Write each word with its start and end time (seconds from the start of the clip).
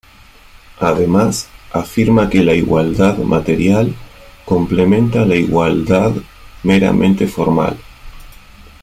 Además, 0.79 1.47
afirma 1.71 2.27
que 2.27 2.43
la 2.43 2.55
igualdad 2.55 3.19
material 3.19 3.93
complementa 4.45 5.27
la 5.27 5.35
igualdad 5.35 6.13
meramente 6.63 7.27
formal. 7.27 7.77